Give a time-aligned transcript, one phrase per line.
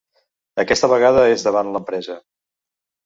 [0.63, 2.17] Aquesta vegada és davant l’empresa.